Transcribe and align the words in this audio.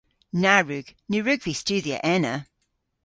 Na 0.43 0.55
wrug. 0.65 0.87
Ny 1.09 1.17
wrug 1.21 1.41
vy 1.45 1.53
studhya 1.61 1.97
ena. 2.15 2.35